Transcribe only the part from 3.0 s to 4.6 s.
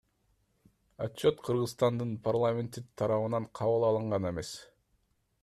тарабынан кабыл алынган эмес.